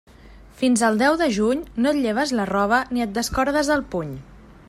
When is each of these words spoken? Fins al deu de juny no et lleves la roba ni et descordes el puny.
Fins 0.61 0.81
al 0.87 0.95
deu 1.01 1.17
de 1.19 1.27
juny 1.35 1.61
no 1.85 1.91
et 1.91 2.01
lleves 2.07 2.33
la 2.41 2.47
roba 2.53 2.81
ni 2.95 3.05
et 3.07 3.15
descordes 3.21 3.73
el 3.77 3.87
puny. 3.93 4.17